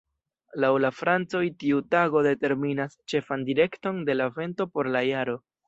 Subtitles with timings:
[0.63, 5.41] Laŭ la francoj tiu tago determinas ĉefan direkton de la vento por la jaro.